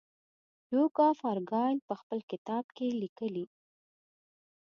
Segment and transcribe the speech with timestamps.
[0.69, 3.43] ډوک آف ارګایل په خپل کتاب کې لیکي.